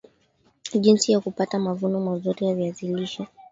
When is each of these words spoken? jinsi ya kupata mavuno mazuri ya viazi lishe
jinsi 0.75 1.11
ya 1.11 1.19
kupata 1.19 1.59
mavuno 1.59 1.99
mazuri 1.99 2.45
ya 2.45 2.55
viazi 2.55 2.87
lishe 2.95 3.27